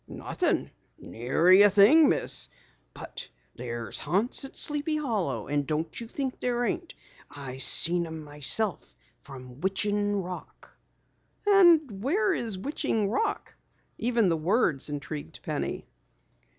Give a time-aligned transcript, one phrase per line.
[0.07, 0.71] "Nothin'.
[0.97, 2.49] Nary a thing, Miss.
[2.91, 6.95] But there's haunts at Sleepy Hollow and don't you think there ain't.
[7.29, 10.71] I've seen 'em myself from Witching Rock."
[11.45, 13.53] "And where is Witching Rock?"
[13.99, 15.85] Even the words intrigued Penny.